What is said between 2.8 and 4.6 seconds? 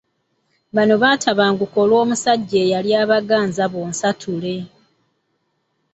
abaganza bonsatule.